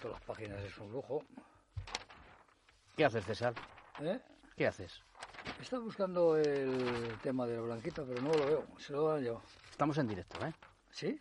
[0.00, 1.22] todas las páginas es un lujo.
[2.96, 3.54] ¿Qué haces, César?
[4.00, 4.18] ¿Eh?
[4.56, 5.00] ¿Qué haces?
[5.60, 8.66] Estoy buscando el tema de la blanquita, pero no lo veo.
[8.78, 9.42] Se lo dan yo.
[9.70, 10.52] Estamos en directo, ¿eh?
[10.90, 11.18] ¿Sí?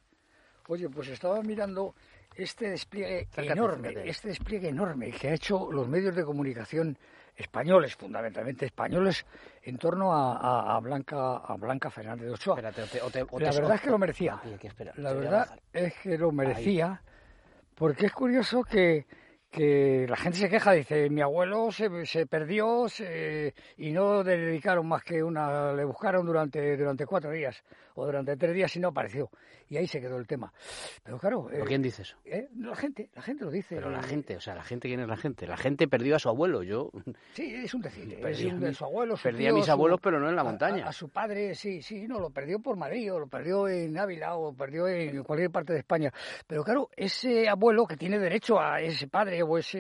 [0.68, 1.96] Oye, pues estaba mirando
[2.36, 6.98] este despliegue enorme, este despliegue enorme que ha hecho los medios de comunicación
[7.36, 9.26] españoles, fundamentalmente españoles,
[9.64, 12.56] en torno a, a- a Blanca a Blanca Fernández de Ochoa.
[12.56, 14.40] Espérate, o te- o te- o La verdad es que lo merecía.
[14.44, 17.02] Ay, hay que esperar, La verdad es que lo merecía,
[17.80, 19.08] porque es curioso que,
[19.50, 24.38] que la gente se queja, dice, mi abuelo se, se perdió se- y no le
[24.38, 27.64] dedicaron más que una, le buscaron durante, durante cuatro días
[27.96, 29.32] o durante tres días y no apareció.
[29.70, 30.52] Y ahí se quedó el tema.
[31.04, 32.18] Pero claro, ¿Pero eh, quién dice eso?
[32.26, 33.76] eh, la gente, la gente lo dice.
[33.76, 35.46] Pero la gente, o sea, la gente, ¿quién es la gente?
[35.48, 36.64] La gente perdió a su abuelo.
[36.64, 36.90] Yo
[37.34, 38.20] Sí, es un decir.
[38.20, 40.36] Perdí es un a su abuelo, su perdí a mis su- abuelos, pero no en
[40.36, 40.86] la montaña.
[40.86, 43.98] A, a su padre, sí, sí, no, lo perdió por Madrid, o lo perdió en
[43.98, 46.12] Ávila, o lo perdió en cualquier parte de España.
[46.48, 49.78] Pero claro, ese abuelo que tiene derecho a ese padre o ese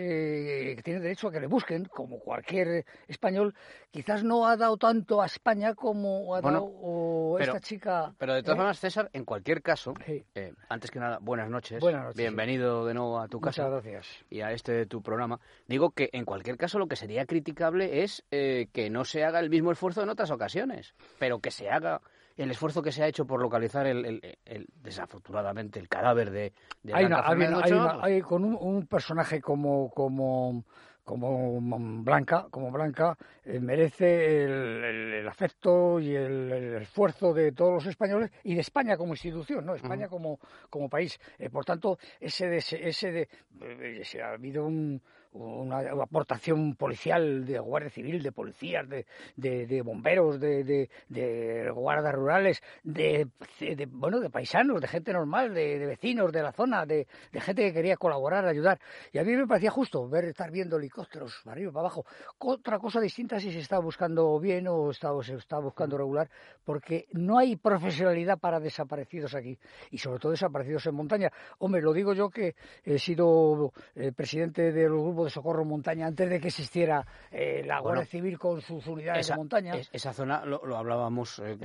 [0.75, 3.55] que tiene derecho a que le busquen, como cualquier español,
[3.91, 8.13] quizás no ha dado tanto a España como ha Bueno, dado o pero- esta chica.
[8.17, 8.57] Pero de todas ¿eh?
[8.59, 10.23] maneras, César, en cualquier caso, Sí.
[10.35, 11.79] eh, antes que nada, buenas noches.
[11.79, 14.25] Buenas noches, Bienvenido de nuevo a tu casa Muchas gracias.
[14.29, 15.39] y a este de tu programa.
[15.67, 19.39] Digo que en cualquier caso lo que sería criticable es eh, que no se haga
[19.39, 22.01] el mismo esfuerzo en otras ocasiones, pero que se haga
[22.37, 26.53] el esfuerzo que se ha hecho por localizar el, el- el- desafortunadamente el cadáver de,
[26.83, 30.63] de hay, una- hay una- hay Ochoa, una- hay con un, un personaje como como
[31.09, 31.59] como
[32.03, 34.51] Blanca como Blanca eh, merece el,
[34.83, 39.13] el- el afecto y el, el esfuerzo de todos los españoles y de España como
[39.13, 40.37] institución no España como
[40.69, 41.19] como país.
[41.39, 43.27] Eh, por tanto ese de, ese de
[43.61, 45.01] eh, se ha habido un-
[45.31, 51.69] una, aportación policial de guardia civil de policías de, de, de bomberos de, de, de
[51.71, 53.27] guardas rurales de,
[53.59, 57.41] de- bueno de paisanos de gente normal de, de vecinos de la zona de, de
[57.41, 58.79] gente que quería colaborar ayudar.
[59.11, 62.05] Y a mí me parecía justo ver estar viendo helicópteros para arriba para abajo.
[62.39, 66.29] Otra cosa distinta si se está buscando bien o está, se está buscando regular
[66.63, 69.57] porque no hay profesionalidad para desaparecidos aquí
[69.91, 71.31] y sobre todo desaparecidos en montaña.
[71.59, 74.91] Hombre lo digo yo que he sido eh, presidente del
[75.25, 79.27] de socorro montaña antes de que existiera eh, la Bueno, Guardia Civil con sus unidades
[79.27, 81.57] de montaña es- esa zona lo, lo hablábamos, eh,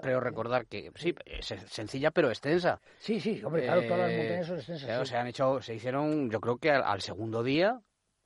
[0.00, 2.80] creo, recordar que sí, es sencilla pero extensa.
[3.00, 5.10] sí sí hombre claro todas las Eh, montañas son extensas claro, sí.
[5.10, 7.80] se han hecho, se hicieron, yo creo que al, al segundo día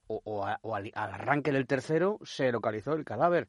[0.06, 3.48] o, o a- o al, al arranque del tercero se localizó el cadáver.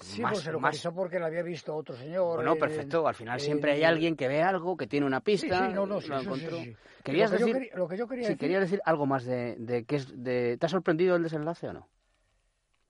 [0.00, 2.36] Sí, Más- pues se más- localizó porque la había visto otro señor.
[2.36, 3.06] Bueno, en- perfecto.
[3.08, 5.68] Al final siempre hay en- alguien que ve algo, que tiene una pista.
[5.68, 6.56] sí, no, no, sí, lo encontró.
[6.58, 6.76] sí, sí.
[7.02, 9.56] ¿Querías lo que decir, quería- lo que yo quería decir- querías decir algo más de,
[9.58, 11.88] de qué es, de, ¿te ha sorprendido el desenlace o no?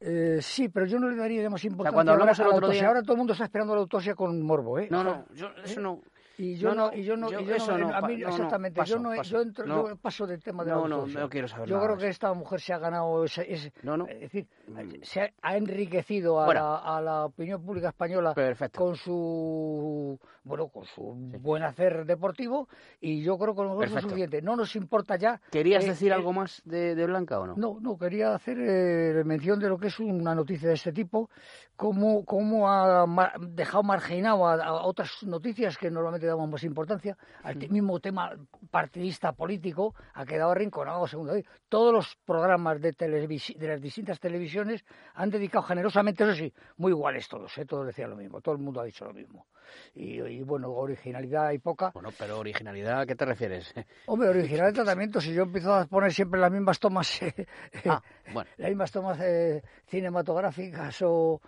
[0.00, 2.86] Eh, sí, pero yo no le daría más importancia cuando hablamos ahora el otro día-
[2.86, 4.88] Ahora todo el mundo está esperando la autopsia con morbo, ¿eh?
[4.90, 6.02] No, no, yo eso no.
[6.38, 8.78] Y yo No, y yo no, yo y yo eso no, a mí no, exactamente,
[8.80, 9.30] paso, yo no, paso.
[9.30, 11.86] yo entro, yo paso del tema de No, la no, no quiero saber Yo nada
[11.88, 14.06] creo que esta mujer se ha ganado ese, ese- No, no.
[14.06, 15.02] es decir, Mm.
[15.02, 18.78] se ha, ha enriquecido a la, a la opinión pública española Perfecto.
[18.78, 22.68] con su bueno, con su buen hacer deportivo
[23.00, 24.00] y yo creo que es Perfecto.
[24.02, 24.42] suficiente.
[24.42, 27.54] No nos importa ya ¿Querías eh, decir eh, algo más de, de Blanca o no?
[27.56, 31.30] no, no, quería hacer eh, mención de lo que es una noticia de este tipo,
[31.76, 37.16] cómo, cómo ha ma- dejado marginado a, a otras noticias que normalmente daban más importancia,
[37.42, 38.32] al mismo tema
[38.70, 41.44] partidista político, ha quedado arrinconado segundo hoy.
[41.68, 44.84] Todos los programas de, de las distintas televisiones
[45.14, 47.64] han dedicado generosamente, eso sí, muy iguales todos, ¿eh?
[47.64, 49.46] todos decían lo mismo, todo el mundo ha dicho lo mismo.
[49.94, 51.90] Y, y, bueno, originalidad hay poca.
[51.92, 53.74] Bueno, pero originalidad, ¿a qué te refieres?
[54.06, 57.46] Hombre, originalidad de tratamiento, si yo empiezo a poner siempre las mismas tomas eh,
[57.86, 58.48] Ah, bueno.
[58.56, 61.40] las mismas tomas eh, cinematográficas o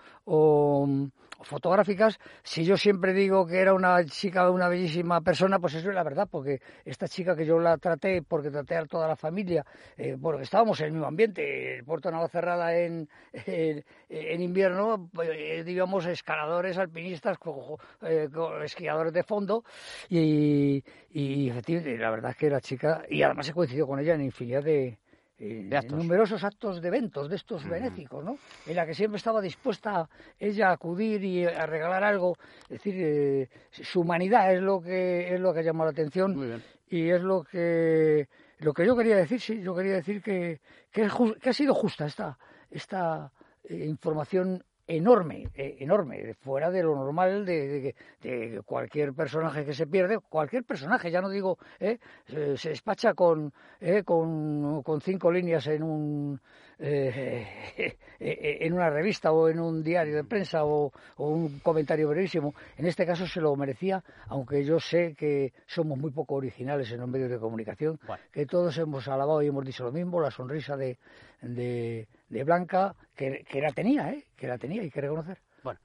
[1.41, 5.95] fotográficas, si yo siempre digo que era una chica, una bellísima persona, pues eso es
[5.95, 9.65] la verdad, porque esta chica que yo la traté, porque traté a toda la familia,
[9.97, 15.63] eh, porque estábamos en el mismo ambiente, el puerto Navacerrada en, en, en invierno, eh,
[15.65, 19.65] digamos, escaladores, alpinistas, co- eh, co- esquiadores de fondo,
[20.09, 24.15] y, y efectivamente, la verdad es que la chica, y además he coincidido con ella
[24.15, 24.99] en infinidad de,
[25.39, 25.97] De actos.
[25.97, 28.39] numerosos actos de eventos de estos benéficos, ¿no?
[28.67, 30.09] En la que siempre estaba dispuesta
[30.39, 32.37] ella a acudir y a regalar algo.
[32.65, 36.35] Es decir, eh, su humanidad es lo que es lo que ha llamado la atención
[36.35, 36.65] Muy bien.
[36.89, 41.03] y es lo que lo que yo quería decir, sí, yo quería decir que que,
[41.05, 42.37] es ju- que ha sido justa esta
[42.71, 43.31] esta
[43.63, 49.75] eh, información enorme, eh, enorme, fuera de lo normal de, de, de cualquier personaje que
[49.75, 55.01] se pierde, cualquier personaje, ya no digo, eh, se, se despacha con, eh, con, con
[55.03, 56.41] cinco líneas en un,
[56.81, 62.55] eh, en una revista o en un diario de prensa o, un comentario brevísimo.
[62.77, 67.01] En este caso se lo merecía, aunque yo sé que somos muy poco originales en
[67.01, 67.99] los medios de comunicación,
[68.33, 70.99] que todos hemos alabado y hemos dicho lo mismo, la sonrisa de,
[71.43, 72.07] de,
[72.45, 74.25] Blanca, que, la tenía, ¿eh?
[74.37, 75.39] que la tenía, hay que reconocer.
[75.65, 75.81] Bueno,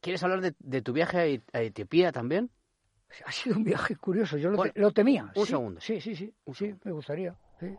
[0.00, 2.50] ¿quieres hablar de, tu viaje a, Etiopía también?
[3.26, 5.30] Ha sido un viaje curioso, yo lo, temía.
[5.36, 5.80] Un segundo.
[5.80, 7.36] Sí, sí, sí, sí, me gustaría.
[7.60, 7.76] Sí.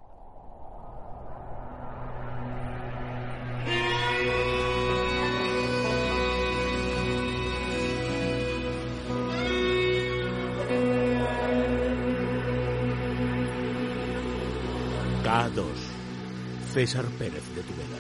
[15.44, 15.64] K2.
[16.74, 17.98] César Pérez de Tudela.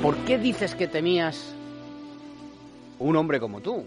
[0.00, 1.54] ¿Por qué dices que temías
[2.98, 3.84] un hombre como tú?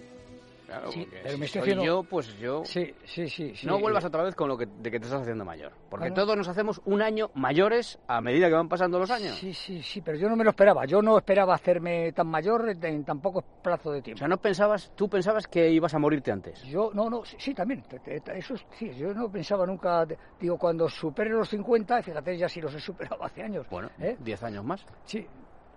[0.91, 2.63] Sí, pero me estoy yo, pues yo...
[2.65, 3.53] Sí, sí, sí.
[3.65, 5.71] no vuelvas otra vez con lo que, de que te estás haciendo mayor.
[5.89, 9.37] Porque todos nos hacemos un año mayores a medida que van pasando los años.
[9.37, 10.85] Sí, sí, sí, pero yo no me lo esperaba.
[10.85, 14.17] Yo no esperaba hacerme tan mayor en tan poco plazo de tiempo.
[14.17, 16.63] O sea, no pensabas, tú pensabas que ibas a morirte antes.
[16.63, 17.83] Yo, no, no, sí, también.
[18.35, 20.05] Eso sí, yo no pensaba nunca,
[20.39, 23.67] digo, cuando supere los 50, fíjate, ya si los he superado hace años.
[23.69, 24.45] Bueno, 10 ¿eh?
[24.45, 24.85] años más.
[25.05, 25.25] Sí,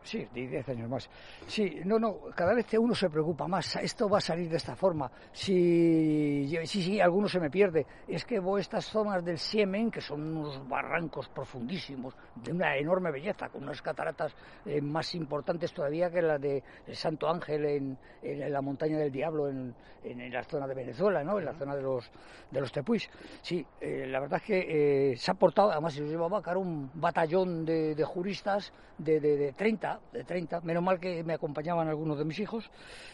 [0.06, 1.11] Sí, 10 años más.
[1.49, 4.56] Sí, no, no, cada vez que uno se preocupa más, esto va a salir de
[4.56, 5.11] esta forma.
[5.32, 7.85] Si, sí, sí, alguno se me pierde.
[8.06, 12.76] Es que voy a estas zonas del Siemen, que son unos barrancos profundísimos, de una
[12.76, 14.32] enorme belleza, con unas cataratas
[14.64, 16.62] eh, más importantes todavía que la de
[16.93, 17.99] Santo Ángel en,
[18.52, 19.75] la montaña del Diablo, en,
[20.05, 21.41] la zona de Venezuela, ¿no?
[21.41, 22.09] En la zona de los,
[22.49, 23.11] de los tepuis.
[23.43, 26.93] Sí, eh, la verdad es que eh, se ha portado, además yo llevaba a un
[26.94, 30.61] batallón de, juristas de, de, de 30 de 30.
[30.63, 32.71] Menos mal que me acompañaban algunos de mis hijos,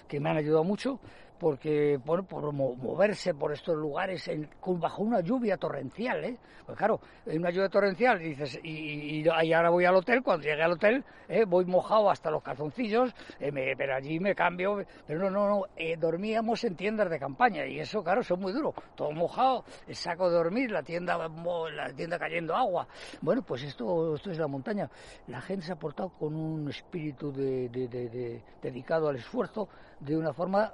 [0.08, 1.00] que me han ayudado mucho,
[1.42, 4.48] porque bueno, por moverse por estos lugares en,
[4.78, 6.38] bajo una lluvia torrencial, ¿eh?
[6.64, 10.62] Pues claro, en una lluvia torrencial y dices, y, ahora voy al hotel, cuando llegué
[10.62, 11.44] al hotel, ¿eh?
[11.44, 15.96] voy mojado hasta los calzoncillos, eh, pero allí me cambio, pero no, no, no, eh,
[15.96, 20.30] dormíamos en tiendas de campaña y eso, claro, son muy duro, todo mojado, el saco
[20.30, 22.86] de dormir, la tienda, la tienda cayendo agua.
[23.20, 24.88] Bueno, pues esto, esto es la montaña.
[25.26, 29.68] La gente se ha portado con un espíritu dedicado al esfuerzo
[29.98, 30.72] de una forma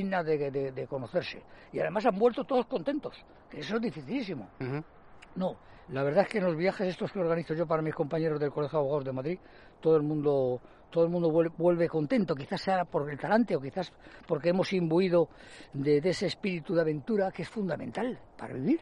[0.00, 1.42] digna de, conocerse.
[1.72, 3.14] Y además han vuelto todos contentos,
[3.50, 4.48] que eso es dificilísimo.
[5.36, 5.56] No,
[5.88, 8.50] la verdad es que en los viajes estos que organizo yo para mis compañeros del
[8.50, 9.38] Colegio de Abogados de Madrid,
[9.80, 10.60] todo el mundo
[10.90, 13.92] todo el mundo vuelve, contento, quizás sea por el talante o quizás
[14.26, 15.28] porque hemos imbuido
[15.72, 18.80] de, ese espíritu de aventura que es fundamental para vivir.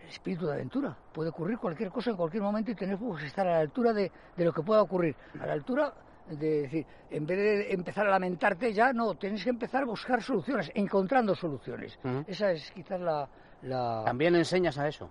[0.00, 0.96] El espíritu de aventura.
[1.12, 4.12] Puede ocurrir cualquier cosa en cualquier momento y tenemos que estar a la altura de,
[4.36, 5.92] de lo que pueda ocurrir, a la altura
[6.30, 10.22] de decir, en vez de empezar a lamentarte ya, no, tienes que empezar a buscar
[10.22, 11.98] soluciones, encontrando soluciones.
[12.26, 13.28] Esa es quizás la,
[13.62, 14.02] la...
[14.04, 15.08] También enseñas a eso.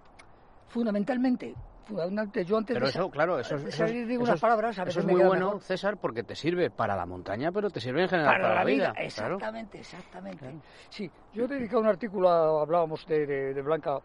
[0.68, 1.56] Fundamentalmente,
[1.86, 3.86] fundamentalmente yo antes pero eso, claro, eso, eso,
[4.20, 7.80] unas palabras, eso es muy bueno, César, porque te sirve para la montaña, pero te
[7.80, 8.94] sirve en general para, la, vida.
[8.98, 10.56] Exactamente, exactamente.
[10.90, 12.30] Sí, yo he dedicado un artículo,
[12.60, 14.00] hablábamos de, de, Blanca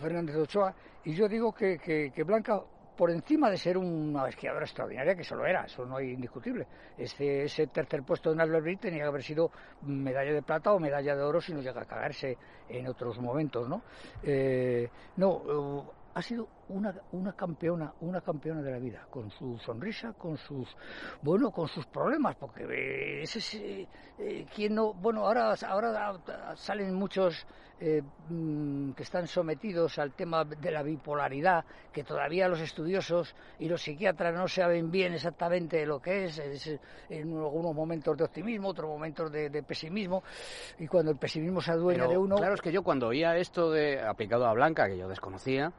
[0.00, 0.72] Fernández de Ochoa,
[1.04, 2.62] y yo digo que, que, que Blanca
[2.98, 6.66] por encima de ser una esquiadora extraordinaria, que solo era, eso no hay indiscutible.
[6.98, 9.52] Ese, ese tercer puesto en Albert tenía que haber sido
[9.82, 12.36] medalla de plata o medalla de oro si no llega a cagarse
[12.68, 13.82] en otros momentos, ¿no?
[14.20, 20.14] Eh, no, ha sido una, una campeona, una campeona de la vida, con su sonrisa,
[20.14, 20.66] con sus,
[21.22, 23.86] bueno, con sus problemas, porque eh, ese
[24.18, 26.18] eh, quien no, bueno, ahora, ahora
[26.56, 27.46] salen muchos
[27.78, 33.68] eh, mm, que están sometidos al tema de la bipolaridad, que todavía los estudiosos y
[33.68, 36.40] los psiquiatras no saben bien exactamente lo que es,
[37.10, 40.24] en algunos momentos de optimismo, otros momentos de, pesimismo,
[40.80, 42.34] y cuando el pesimismo se adueña de uno.
[42.34, 45.72] Claro, es que yo cuando oía esto de aplicado a Blanca, que yo desconocía,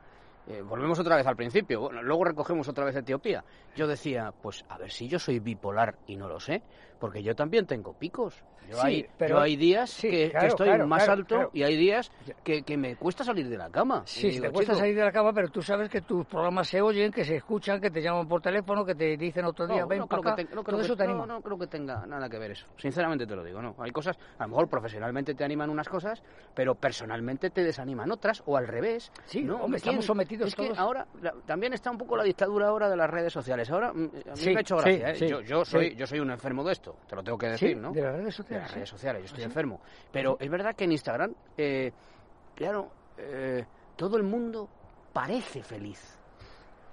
[0.49, 3.43] eh, volvemos otra vez al principio, luego recogemos otra vez Etiopía.
[3.75, 6.63] Yo decía, pues a ver si yo soy bipolar y no lo sé,
[6.99, 8.43] porque yo también tengo picos.
[8.69, 12.11] Yo, hay, pero, hay días que, estoy más alto y hay días
[12.43, 14.03] que, me cuesta salir de la cama.
[14.05, 17.11] Sí, te cuesta salir de la cama, pero tú sabes que tus programas se oyen,
[17.11, 20.33] que se escuchan, que te llaman por teléfono, que te dicen otro día, ven para
[20.33, 20.43] acá.
[20.53, 21.25] no, creo eso te anima.
[21.25, 22.67] No, creo que tenga nada que ver eso.
[22.77, 23.75] Sinceramente te lo digo, no.
[23.79, 26.21] Hay cosas, a lo mejor profesionalmente te animan unas cosas,
[26.53, 29.11] pero personalmente te desaniman otras, o al revés.
[29.25, 31.07] Sí, no, hombre, estamos sometidos es Que ahora
[31.45, 33.69] también está un poco la dictadura ahora de las redes sociales.
[33.71, 35.27] Ahora, mm, a mí me ha hecho gracia, ¿eh?
[35.27, 37.91] yo, yo, soy, yo soy un enfermo de esto, te lo tengo que decir, ¿no?
[37.91, 38.63] De las redes sociales.
[38.63, 39.81] De las redes sociales, yo estoy enfermo.
[40.11, 41.91] Pero es verdad que en Instagram, eh,
[42.55, 43.65] claro, eh,
[43.95, 44.69] todo el mundo
[45.13, 46.17] parece feliz.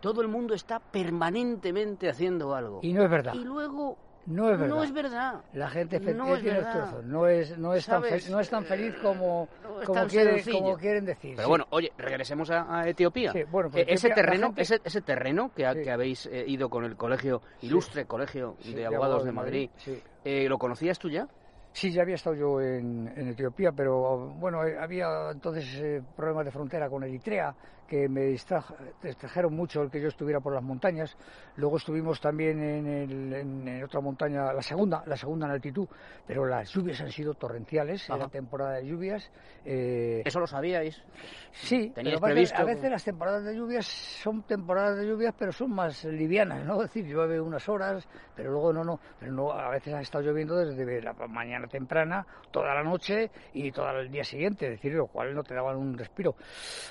[0.01, 2.81] Todo el mundo está permanentemente haciendo algo.
[2.83, 3.35] Y no es verdad.
[3.35, 3.97] Y luego
[4.27, 4.75] No es verdad.
[4.77, 5.35] No es verdad.
[5.53, 6.73] La gente fe- No es tiene verdad.
[6.73, 7.05] trozos.
[7.05, 10.09] No es, no es, tan, no es tan feliz como, No es como, tan
[10.53, 11.33] como quieren decir.
[11.37, 11.49] Pero sí.
[11.49, 13.33] bueno, oye, regresemos a, a Etiopía.
[13.33, 15.83] Sí, bueno, pues Eh, ese Etiopía, terreno, gente- ese, ese terreno que, ha- Sí.
[15.83, 20.03] que habéis eh, ido con el colegio, ilustre colegio Sí, de abogados de Madrid, sí.
[20.25, 21.29] eh, ¿lo conocías tú ya?
[21.73, 26.47] Sí, ya había estado yo en, en Etiopía, pero bueno, eh, había entonces eh, problemas
[26.47, 27.55] de frontera con Eritrea
[27.87, 31.17] que me distraj- distrajeron mucho el que yo estuviera por las montañas.
[31.57, 35.87] Luego estuvimos también en, el- en- en otra montaña, la segunda, la segunda en altitud,
[36.27, 38.19] pero las lluvias han sido torrenciales, Ajá.
[38.19, 39.31] era temporada de lluvias.
[39.65, 41.03] eh, ¿Eso lo sabíais?
[41.53, 42.57] Sí, ¿Teníais pero a veces, previsto?
[42.63, 46.83] a veces las temporadas de lluvias son temporadas de lluvias, pero son más livianas, ¿no?
[46.83, 50.25] Es decir, llueve unas horas, pero luego no, no, pero no, a veces ha estado
[50.25, 54.95] lloviendo desde la mañana temprana, toda la noche y todo el día siguiente, es decir,
[54.95, 56.35] lo cual no te daban un respiro.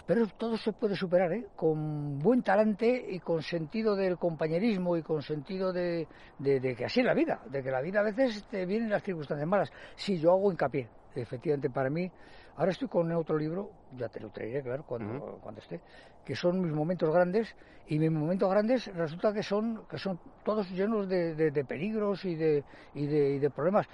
[0.06, 1.48] Pero todo se puede superar, ¿eh?
[1.56, 6.86] Con buen talante y con sentido del compañerismo y con sentido de, de- de que
[6.86, 9.72] así es la vida, de que la vida a veces te vienen las circunstancias malas.
[9.96, 12.12] Sí, yo hago hincapié, efectivamente, para mí.
[12.58, 15.82] Ahora estoy con otro libro, ya te lo traeré, claro, cuando, cuando esté,
[16.24, 17.56] que son mis momentos grandes,
[17.88, 22.24] y mis momentos grandes resulta que son, que son todos llenos de, de- de peligros
[22.26, 22.64] y de,
[22.94, 23.88] y, de, y de problemas.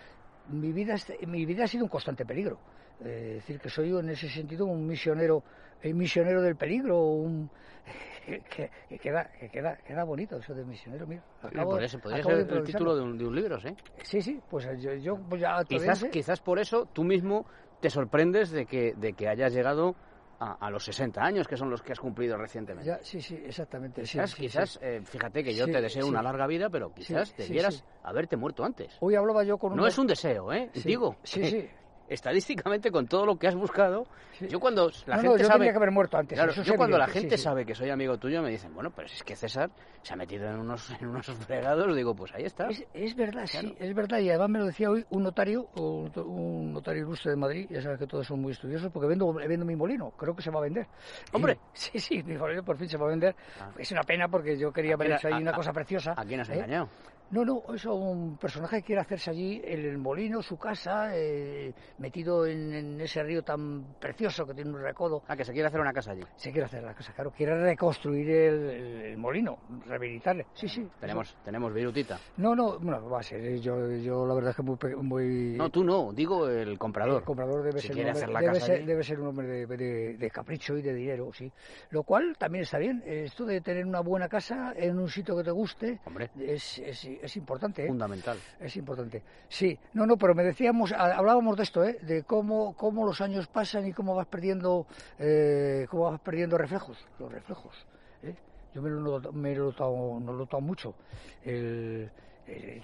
[0.46, 0.96] Mi vida,
[1.28, 2.60] mi vida ha sido un constante peligro.
[3.00, 5.44] Eh, es decir, que soy en ese sentido un misionero,
[5.82, 7.50] el misionero del peligro, un,
[8.26, 11.24] que, que queda, que queda, queda bonito eso de misionero, mira.
[11.42, 13.70] acabo- Por eso, podría ser el título de un, de un libro, ¿sí?
[14.04, 16.10] Sí, sí, pues yo, yo pues ya Quizás, sé.
[16.10, 17.46] quizás por eso tú mismo
[17.80, 19.96] te sorprendes de que, de que hayas llegado
[20.42, 22.90] a, a los 60 años, que son los que has cumplido recientemente.
[22.90, 24.06] Ya, sí, sí, exactamente.
[24.06, 26.92] sí, Quizás, sí, quizás eh, fíjate que yo Sí, te deseo una larga vida, pero
[26.94, 28.98] quizás debieras haberte muerto antes.
[29.02, 30.72] Hoy hablaba yo con No unos- es un deseo, ¿eh?
[30.84, 31.70] Digo, Sí, sí.
[32.14, 34.48] estadísticamente con todo lo que has buscado, Sí.
[34.48, 35.70] yo cuando la no, gente no, yo sabe...
[35.70, 36.36] que haber muerto antes.
[36.38, 38.90] Claro, es yo cuando la gente sí, sabe que soy amigo tuyo me dicen, bueno,
[38.96, 39.70] pero es que César
[40.02, 42.68] se ha metido en unos, en unos fregados, digo, pues ahí está.
[42.68, 43.70] Es, es verdad, Claro.
[43.70, 44.20] sí, es verdad.
[44.20, 47.82] Y además me lo decía hoy un notario, un, un notario ilustre de Madrid, ya
[47.82, 50.60] sabes que todos son muy estudiosos, porque vendo, vendo mi molino, creo que se va
[50.60, 50.88] a vender.
[51.34, 51.54] ¡Hombre!
[51.54, 53.36] Y- sí, sí, mi molino por fin se va a vender.
[53.60, 53.70] Ah.
[53.78, 55.72] Es una pena porque yo quería ¿A ver quién- hecho ahí a- una a- cosa
[55.72, 56.14] preciosa.
[56.18, 56.54] ¿A quién has ¿eh?
[56.56, 56.90] engañado?
[57.32, 61.74] No, no, eso un personaje que quiere hacerse allí el, el molino, su casa, eh,
[62.02, 65.24] metido en, en ese río tan precioso que tiene un recodo.
[65.28, 66.24] Ah, que se quiere hacer una casa allí.
[66.36, 70.48] Se quiere hacer la casa, claro, quiere reconstruir el, el- el molino, rehabilitarle.
[70.54, 70.88] Sí, sí.
[71.00, 72.20] Tenemos, tenemos virutita.
[72.38, 73.60] No, no, bueno, va a ser.
[73.60, 74.78] Yo, yo la verdad es que muy.
[75.02, 77.20] muy No, tú no, digo el comprador.
[77.20, 79.20] el comprador debe Si ser, un quiere hombre, hacer la debe, casa ser, debe ser
[79.20, 81.52] un hombre de, de- de capricho y de dinero, sí.
[81.92, 83.04] Lo cual también está bien.
[83.06, 87.06] Esto de tener una buena casa en un sitio que te guste Hombre, es, es,
[87.06, 87.84] es importante.
[87.84, 87.88] ¿eh?
[87.88, 88.38] fundamental.
[88.60, 89.24] Es importante.
[89.48, 91.91] Sí, no, no, pero me decíamos, ha- hablábamos de esto, ¿eh?
[92.02, 94.86] De cómo, cómo los años pasan y cómo vas perdiendo,
[95.20, 97.76] eh, cómo vas perdiendo reflejos, los reflejos.
[98.24, 98.36] ¿eh?
[98.74, 100.96] Yo me lo, me lo no lo he notado mucho.
[101.44, 102.10] El,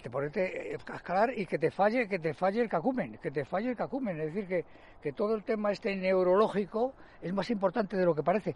[0.01, 3.43] te ponerte a escalar y que te falle, que te falle el cacumen, que te
[3.43, 4.19] falle el cacumen.
[4.19, 4.65] Es decir, que,
[5.01, 8.55] que todo el tema este neurológico es más importante de lo que parece.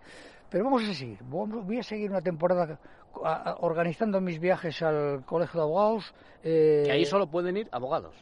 [0.49, 1.17] Pero vamos a seguir.
[1.23, 2.79] Voy a seguir una temporada
[3.59, 6.13] organizando mis viajes al colegio de abogados.
[6.43, 8.15] eh, Que ahí solo pueden ir abogados.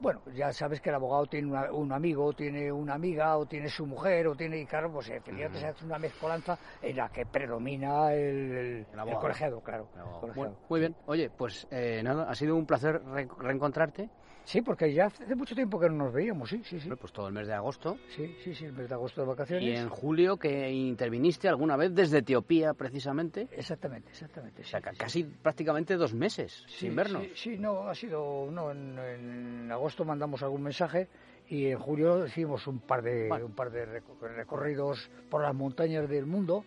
[0.00, 3.68] Bueno, ya sabes que el abogado tiene una- un amigo, tiene una amiga, o tiene
[3.68, 7.26] su mujer, o tiene, y claro, pues efectivamente se hace una mezcolanza en la que
[7.26, 9.20] predomina el, el- El el abogado.
[9.20, 9.88] colegiado, claro.
[9.94, 10.96] El muy, bien.
[11.04, 14.08] Oye, pues eh, nada, ha sido un placer re- reencontrarte.
[14.50, 16.90] Sí, porque ya hace mucho tiempo que no nos veíamos, sí, sí, sí.
[17.00, 17.98] Pues todo el mes de agosto.
[18.16, 19.62] Sí, sí, sí, el mes de agosto de vacaciones.
[19.68, 23.46] Y en julio que interviniste alguna vez desde Etiopía, precisamente.
[23.52, 24.62] Exactamente, exactamente.
[24.62, 24.98] O sea, sí, ca- sí.
[24.98, 27.22] casi prácticamente dos meses Sí, sin vernos.
[27.22, 31.06] Sí, sí, no, ha sido, no, en, en agosto mandamos algún mensaje
[31.48, 33.46] y en julio hicimos un par de, Bueno.
[33.46, 36.64] un par de reco- recorridos por las montañas del mundo.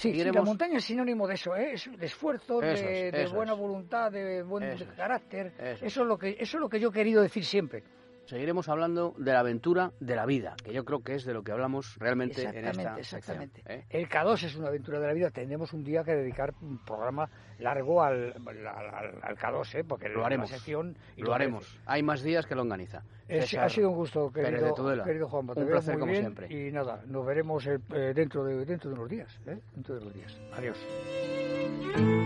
[0.00, 1.72] Sí, sí, la montaña es sinónimo de eso, ¿eh?
[1.74, 3.58] es de esfuerzo, Eso de, es, de eso buena es.
[3.58, 5.52] voluntad, de buen Eso carácter.
[5.58, 7.82] eso Eso, es lo que, eso es lo que yo he querido decir siempre.
[8.30, 11.42] Seguiremos hablando de la aventura de la vida, que yo creo que es de lo
[11.42, 13.56] que hablamos realmente en esta exactamente.
[13.64, 13.80] sección.
[13.80, 13.86] ¿eh?
[13.90, 15.30] El K2 es una aventura de la vida.
[15.32, 19.82] Tendremos un día que dedicar un programa largo al, al, al- al K2, ¿eh?
[19.82, 20.48] porque Lo la haremos.
[20.48, 21.76] sección y Lo haremos.
[21.86, 22.54] Hay más días que.
[22.54, 25.54] Es- César, ha sido un gusto, querido, querido Juanma.
[25.54, 26.46] Te Un placer muy como bien siempre.
[26.68, 29.40] Y nada, nos veremos el- eh, dentro, de, dentro de unos días.
[29.46, 29.58] ¿eh?
[29.74, 30.40] Dentro de unos días.
[30.52, 32.19] Adiós.